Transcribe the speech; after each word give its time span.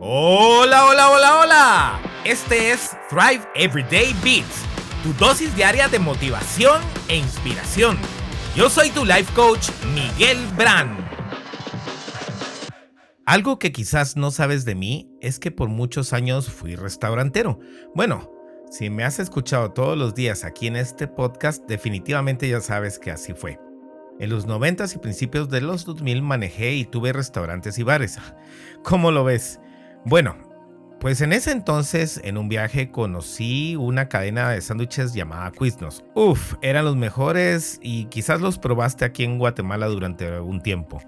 Hola, 0.00 0.86
hola, 0.86 1.10
hola, 1.10 1.40
hola. 1.40 2.00
Este 2.24 2.70
es 2.70 2.96
Thrive 3.10 3.44
Everyday 3.56 4.14
Beats, 4.22 4.62
tu 5.02 5.12
dosis 5.14 5.52
diaria 5.56 5.88
de 5.88 5.98
motivación 5.98 6.80
e 7.08 7.16
inspiración. 7.16 7.98
Yo 8.54 8.70
soy 8.70 8.90
tu 8.90 9.04
life 9.04 9.34
coach, 9.34 9.70
Miguel 9.92 10.38
Brand. 10.56 10.96
Algo 13.26 13.58
que 13.58 13.72
quizás 13.72 14.16
no 14.16 14.30
sabes 14.30 14.64
de 14.64 14.76
mí 14.76 15.10
es 15.20 15.40
que 15.40 15.50
por 15.50 15.68
muchos 15.68 16.12
años 16.12 16.48
fui 16.48 16.76
restaurantero. 16.76 17.58
Bueno, 17.92 18.30
si 18.70 18.90
me 18.90 19.02
has 19.02 19.18
escuchado 19.18 19.72
todos 19.72 19.98
los 19.98 20.14
días 20.14 20.44
aquí 20.44 20.68
en 20.68 20.76
este 20.76 21.08
podcast, 21.08 21.64
definitivamente 21.66 22.48
ya 22.48 22.60
sabes 22.60 23.00
que 23.00 23.10
así 23.10 23.34
fue. 23.34 23.58
En 24.20 24.30
los 24.30 24.46
90 24.46 24.84
y 24.94 24.98
principios 24.98 25.48
de 25.48 25.60
los 25.60 25.84
2000 25.84 26.22
manejé 26.22 26.74
y 26.74 26.84
tuve 26.84 27.12
restaurantes 27.12 27.80
y 27.80 27.82
bares. 27.82 28.20
¿Cómo 28.84 29.10
lo 29.10 29.24
ves? 29.24 29.58
Bueno, 30.04 30.36
pues 31.00 31.20
en 31.20 31.32
ese 31.32 31.52
entonces, 31.52 32.20
en 32.24 32.38
un 32.38 32.48
viaje, 32.48 32.90
conocí 32.90 33.76
una 33.76 34.08
cadena 34.08 34.50
de 34.50 34.60
sándwiches 34.60 35.14
llamada 35.14 35.52
Quiznos. 35.52 36.04
Uf, 36.14 36.54
eran 36.60 36.84
los 36.84 36.96
mejores 36.96 37.78
y 37.82 38.06
quizás 38.06 38.40
los 38.40 38.58
probaste 38.58 39.04
aquí 39.04 39.24
en 39.24 39.38
Guatemala 39.38 39.86
durante 39.86 40.26
algún 40.26 40.60
tiempo. 40.60 41.00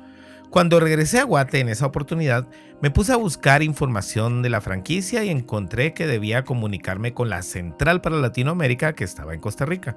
Cuando 0.50 0.80
regresé 0.80 1.20
a 1.20 1.24
Guate 1.24 1.60
en 1.60 1.68
esa 1.68 1.86
oportunidad, 1.86 2.48
me 2.82 2.90
puse 2.90 3.12
a 3.12 3.16
buscar 3.16 3.62
información 3.62 4.42
de 4.42 4.50
la 4.50 4.60
franquicia 4.60 5.22
y 5.24 5.28
encontré 5.28 5.94
que 5.94 6.08
debía 6.08 6.44
comunicarme 6.44 7.14
con 7.14 7.28
la 7.28 7.42
Central 7.42 8.00
para 8.00 8.16
Latinoamérica 8.16 8.92
que 8.92 9.04
estaba 9.04 9.32
en 9.32 9.40
Costa 9.40 9.64
Rica. 9.64 9.96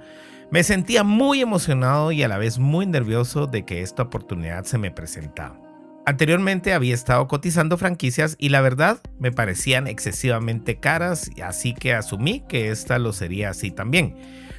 Me 0.52 0.64
sentía 0.64 1.04
muy 1.04 1.42
emocionado 1.42 2.12
y 2.12 2.22
a 2.22 2.28
la 2.28 2.38
vez 2.38 2.60
muy 2.60 2.86
nervioso 2.86 3.48
de 3.48 3.66
que 3.66 3.82
esta 3.82 4.04
oportunidad 4.04 4.64
se 4.64 4.78
me 4.78 4.92
presentaba. 4.92 5.63
Anteriormente 6.06 6.74
había 6.74 6.94
estado 6.94 7.28
cotizando 7.28 7.78
franquicias 7.78 8.36
y 8.38 8.50
la 8.50 8.60
verdad 8.60 9.00
me 9.20 9.32
parecían 9.32 9.88
excesivamente 9.88 10.78
caras, 10.78 11.30
así 11.42 11.74
que 11.74 11.94
asumí 11.94 12.44
que 12.50 12.72
esta 12.72 13.00
lo 13.00 13.14
sería 13.14 13.52
así 13.52 13.72
también. 13.72 14.16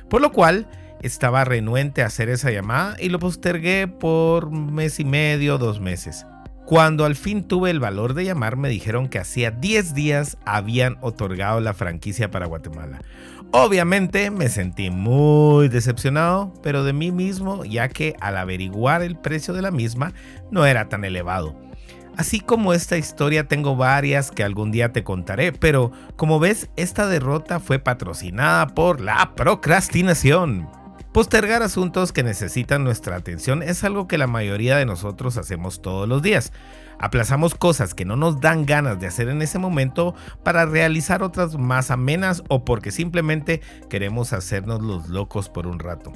Por 0.09 0.22
lo 0.22 0.33
cual 0.33 0.69
estaba 1.03 1.45
renuente 1.45 2.03
a 2.03 2.06
hacer 2.06 2.31
esa 2.31 2.50
llamada 2.50 2.97
y 2.98 3.11
lo 3.11 3.19
postergué 3.19 3.87
por 3.89 4.50
mes 4.50 4.98
y 5.00 5.05
medio, 5.05 5.59
dos 5.59 5.81
meses. 5.81 6.25
Cuando 6.67 7.05
al 7.05 7.15
fin 7.15 7.45
tuve 7.45 7.70
el 7.70 7.79
valor 7.79 8.15
de 8.15 8.25
llamar, 8.25 8.57
me 8.57 8.70
dijeron 8.70 9.09
que 9.09 9.19
hacía 9.19 9.51
10 9.51 9.93
días 9.93 10.39
habían 10.47 10.97
otorgado 11.03 11.61
la 11.61 11.75
franquicia 11.75 12.31
para 12.31 12.47
Guatemala. 12.47 13.03
Obviamente 13.51 14.31
me 14.31 14.48
sentí 14.48 14.89
muy 14.91 15.69
decepcionado, 15.69 16.55
pero 16.62 16.83
de 16.83 16.95
mí 16.95 17.12
mismo, 17.12 17.67
ya 17.67 17.89
que 17.91 18.17
al 18.19 18.39
averiguar 18.39 19.03
el 19.03 19.17
precio 19.17 19.53
de 19.53 19.61
la 19.61 19.71
misma 19.71 20.15
no 20.51 20.65
era 20.65 20.89
tan 20.89 21.05
elevado. 21.05 21.55
Así 22.17 22.41
como 22.41 22.73
esta 22.73 22.97
historia 22.97 23.47
tengo 23.47 23.77
varias 23.77 24.31
que 24.31 24.43
algún 24.43 24.73
día 24.73 24.91
te 24.91 25.05
contaré, 25.05 25.53
pero 25.53 25.93
como 26.17 26.41
ves, 26.41 26.71
esta 26.77 27.06
derrota 27.06 27.61
fue 27.61 27.78
patrocinada 27.78 28.69
por 28.69 29.01
la 29.01 29.34
procrastinación. 29.34 30.69
Postergar 31.15 31.62
asuntos 31.62 32.11
que 32.11 32.25
necesitan 32.25 32.83
nuestra 32.83 33.15
atención 33.15 33.62
es 33.62 33.84
algo 33.84 34.09
que 34.09 34.19
la 34.19 34.27
mayoría 34.27 34.77
de 34.77 34.84
nosotros 34.84 35.37
hacemos 35.37 35.81
todos 35.81 36.09
los 36.09 36.23
días. 36.23 36.53
Aplazamos 36.98 37.55
cosas 37.55 37.95
que 37.95 38.05
no 38.05 38.17
nos 38.17 38.41
dan 38.41 38.67
ganas 38.67 38.98
de 38.98 39.06
hacer 39.06 39.29
en 39.29 39.41
ese 39.41 39.61
momento 39.61 40.17
para 40.43 40.67
realizar 40.67 41.23
otras 41.23 41.56
más 41.56 41.93
amenas 41.93 42.43
o 42.48 42.65
porque 42.65 42.91
simplemente 42.91 43.61
queremos 43.89 44.33
hacernos 44.33 44.83
los 44.83 45.09
locos 45.09 45.48
por 45.48 45.69
un 45.69 45.79
rato. 45.79 46.12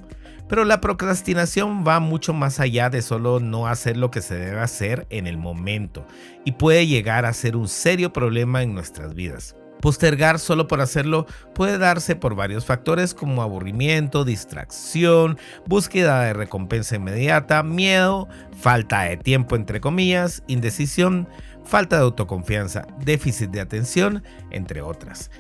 Pero 0.49 0.65
la 0.65 0.81
procrastinación 0.81 1.85
va 1.87 2.01
mucho 2.01 2.35
más 2.35 2.59
allá 2.59 2.91
de 2.91 3.01
solo 3.01 3.39
no 3.39 3.69
hacer 3.69 3.97
lo 3.97 4.11
que 4.11 4.21
se 4.21 4.35
debe 4.35 4.59
hacer 4.59 5.07
en 5.11 5.29
el 5.29 5.39
momento 5.39 6.09
y 6.45 6.53
puede 6.53 6.89
llegar 6.89 7.25
a 7.25 7.33
ser 7.35 7.55
un 7.55 7.69
serio 7.69 8.13
problema 8.13 8.65
en 8.65 8.75
nuestras 8.75 9.15
vidas. 9.15 9.55
Postergar 9.81 10.39
solo 10.39 10.67
por 10.67 10.81
hacerlo 10.81 11.27
puede 11.55 11.79
darse 11.79 12.17
por 12.17 12.35
varios 12.35 12.65
factores 12.65 13.15
como 13.15 13.43
aburrimiento, 13.43 14.25
distracción, 14.25 15.39
búsqueda 15.67 16.23
de 16.23 16.33
recompensa 16.33 16.97
inmediata, 16.97 17.63
miedo, 17.63 18.29
falta 18.61 19.03
de 19.03 19.17
tiempo 19.17 19.57
entre 19.57 19.81
comillas, 19.81 20.43
indecisión, 20.47 21.29
falta 21.65 21.97
de 21.97 22.03
autoconfianza, 22.03 22.87
déficit 23.05 23.51
de 23.51 23.61
atención, 23.61 24.23
entre 24.51 24.83
otras. 24.83 25.31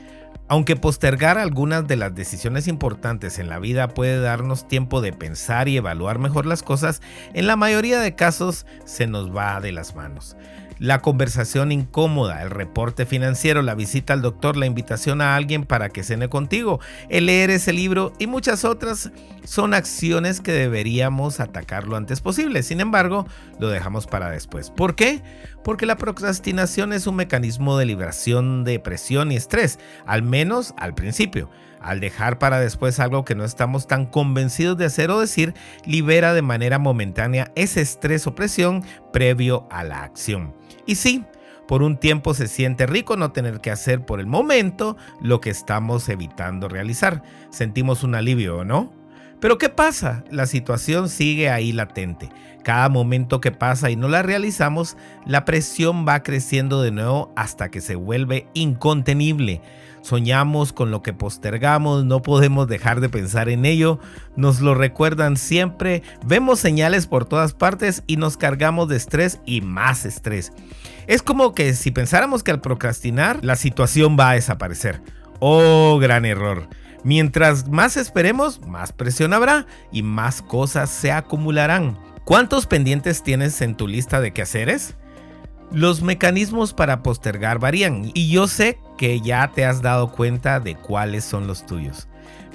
Aunque 0.48 0.76
postergar 0.76 1.36
algunas 1.36 1.86
de 1.86 1.96
las 1.96 2.14
decisiones 2.14 2.68
importantes 2.68 3.38
en 3.38 3.48
la 3.48 3.58
vida 3.58 3.88
puede 3.88 4.18
darnos 4.18 4.66
tiempo 4.66 5.00
de 5.00 5.12
pensar 5.12 5.68
y 5.68 5.76
evaluar 5.76 6.18
mejor 6.18 6.46
las 6.46 6.62
cosas, 6.62 7.02
en 7.34 7.46
la 7.46 7.56
mayoría 7.56 8.00
de 8.00 8.14
casos 8.14 8.66
se 8.84 9.06
nos 9.06 9.34
va 9.34 9.60
de 9.60 9.72
las 9.72 9.94
manos 9.94 10.36
la 10.78 11.00
conversación 11.00 11.72
incómoda, 11.72 12.42
el 12.42 12.50
reporte 12.50 13.06
financiero, 13.06 13.62
la 13.62 13.74
visita 13.74 14.12
al 14.12 14.22
doctor, 14.22 14.56
la 14.56 14.66
invitación 14.66 15.20
a 15.20 15.34
alguien 15.34 15.64
para 15.64 15.88
que 15.88 16.02
cene 16.02 16.28
contigo, 16.28 16.80
el 17.08 17.26
leer 17.26 17.50
ese 17.50 17.72
libro 17.72 18.12
y 18.18 18.26
muchas 18.26 18.64
otras 18.64 19.10
son 19.44 19.74
acciones 19.74 20.40
que 20.40 20.52
deberíamos 20.52 21.40
atacar 21.40 21.86
lo 21.86 21.96
antes 21.96 22.20
posible. 22.20 22.62
Sin 22.62 22.80
embargo, 22.80 23.26
lo 23.58 23.68
dejamos 23.68 24.06
para 24.06 24.30
después. 24.30 24.70
¿Por 24.70 24.94
qué? 24.94 25.22
Porque 25.64 25.86
la 25.86 25.96
procrastinación 25.96 26.92
es 26.92 27.06
un 27.06 27.16
mecanismo 27.16 27.76
de 27.76 27.86
liberación 27.86 28.64
de 28.64 28.78
presión 28.78 29.32
y 29.32 29.36
estrés, 29.36 29.78
al 30.06 30.22
menos 30.38 30.72
al 30.76 30.94
principio. 30.94 31.50
Al 31.80 31.98
dejar 31.98 32.38
para 32.38 32.60
después 32.60 33.00
algo 33.00 33.24
que 33.24 33.34
no 33.34 33.44
estamos 33.44 33.88
tan 33.88 34.06
convencidos 34.06 34.78
de 34.78 34.84
hacer 34.84 35.10
o 35.10 35.18
decir, 35.18 35.54
libera 35.84 36.32
de 36.32 36.42
manera 36.42 36.78
momentánea 36.78 37.50
ese 37.56 37.80
estrés 37.80 38.26
o 38.28 38.36
presión 38.36 38.84
previo 39.12 39.66
a 39.70 39.82
la 39.82 40.04
acción. 40.04 40.54
Y 40.86 40.94
sí, 40.94 41.24
por 41.66 41.82
un 41.82 41.98
tiempo 41.98 42.34
se 42.34 42.46
siente 42.46 42.86
rico 42.86 43.16
no 43.16 43.32
tener 43.32 43.60
que 43.60 43.72
hacer 43.72 44.06
por 44.06 44.20
el 44.20 44.26
momento 44.26 44.96
lo 45.20 45.40
que 45.40 45.50
estamos 45.50 46.08
evitando 46.08 46.68
realizar. 46.68 47.22
Sentimos 47.50 48.04
un 48.04 48.14
alivio, 48.14 48.64
¿no? 48.64 48.92
Pero 49.40 49.56
¿qué 49.58 49.68
pasa? 49.68 50.24
La 50.30 50.46
situación 50.46 51.08
sigue 51.08 51.50
ahí 51.50 51.72
latente. 51.72 52.28
Cada 52.64 52.88
momento 52.88 53.40
que 53.40 53.52
pasa 53.52 53.90
y 53.90 53.96
no 53.96 54.08
la 54.08 54.22
realizamos, 54.22 54.96
la 55.24 55.44
presión 55.44 56.06
va 56.06 56.22
creciendo 56.22 56.82
de 56.82 56.90
nuevo 56.90 57.32
hasta 57.36 57.70
que 57.70 57.80
se 57.80 57.94
vuelve 57.94 58.48
incontenible. 58.52 59.62
Soñamos 60.02 60.72
con 60.72 60.90
lo 60.90 61.02
que 61.02 61.12
postergamos, 61.12 62.04
no 62.04 62.22
podemos 62.22 62.66
dejar 62.66 63.00
de 63.00 63.08
pensar 63.08 63.48
en 63.48 63.64
ello, 63.64 63.98
nos 64.36 64.60
lo 64.60 64.74
recuerdan 64.74 65.36
siempre, 65.36 66.02
vemos 66.24 66.60
señales 66.60 67.06
por 67.06 67.24
todas 67.24 67.52
partes 67.52 68.02
y 68.06 68.16
nos 68.16 68.36
cargamos 68.36 68.88
de 68.88 68.96
estrés 68.96 69.40
y 69.44 69.60
más 69.60 70.04
estrés. 70.04 70.52
Es 71.06 71.22
como 71.22 71.54
que 71.54 71.74
si 71.74 71.90
pensáramos 71.90 72.42
que 72.42 72.50
al 72.50 72.60
procrastinar 72.60 73.44
la 73.44 73.56
situación 73.56 74.16
va 74.18 74.30
a 74.30 74.34
desaparecer. 74.34 75.00
Oh, 75.40 75.98
gran 75.98 76.24
error. 76.24 76.68
Mientras 77.04 77.68
más 77.68 77.96
esperemos, 77.96 78.60
más 78.66 78.92
presión 78.92 79.32
habrá 79.32 79.66
y 79.92 80.02
más 80.02 80.42
cosas 80.42 80.90
se 80.90 81.12
acumularán. 81.12 81.98
¿Cuántos 82.24 82.66
pendientes 82.66 83.22
tienes 83.22 83.60
en 83.62 83.76
tu 83.76 83.88
lista 83.88 84.20
de 84.20 84.32
quehaceres? 84.32 84.96
Los 85.70 86.02
mecanismos 86.02 86.74
para 86.74 87.02
postergar 87.02 87.58
varían 87.58 88.10
y 88.14 88.30
yo 88.30 88.48
sé 88.48 88.78
que 88.96 89.20
ya 89.20 89.52
te 89.52 89.64
has 89.64 89.82
dado 89.82 90.12
cuenta 90.12 90.60
de 90.60 90.74
cuáles 90.74 91.24
son 91.24 91.46
los 91.46 91.64
tuyos. 91.66 92.08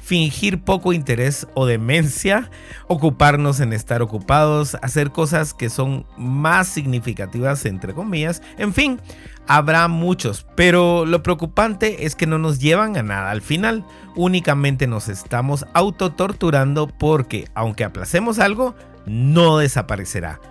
Fingir 0.03 0.61
poco 0.63 0.91
interés 0.91 1.47
o 1.53 1.65
demencia, 1.65 2.51
ocuparnos 2.87 3.61
en 3.61 3.71
estar 3.71 4.01
ocupados, 4.01 4.75
hacer 4.81 5.11
cosas 5.11 5.53
que 5.53 5.69
son 5.69 6.05
más 6.17 6.67
significativas 6.67 7.65
entre 7.65 7.93
comillas, 7.93 8.41
en 8.57 8.73
fin, 8.73 8.99
habrá 9.47 9.87
muchos, 9.87 10.45
pero 10.57 11.05
lo 11.05 11.23
preocupante 11.23 12.05
es 12.05 12.15
que 12.15 12.27
no 12.27 12.37
nos 12.37 12.59
llevan 12.59 12.97
a 12.97 13.03
nada 13.03 13.31
al 13.31 13.41
final, 13.41 13.85
únicamente 14.17 14.87
nos 14.87 15.07
estamos 15.07 15.65
autotorturando 15.73 16.87
porque 16.87 17.47
aunque 17.55 17.85
aplacemos 17.85 18.39
algo, 18.39 18.75
no 19.05 19.57
desaparecerá. 19.57 20.41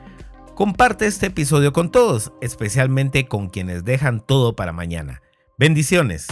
Comparte 0.55 1.07
este 1.07 1.27
episodio 1.27 1.75
con 1.75 1.91
todos, 1.91 2.33
especialmente 2.41 3.27
con 3.27 3.51
quienes 3.51 3.85
dejan 3.85 4.21
todo 4.21 4.57
para 4.57 4.73
mañana. 4.73 5.21
Bendiciones. 5.59 6.27